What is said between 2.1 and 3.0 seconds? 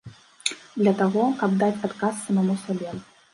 самому сабе.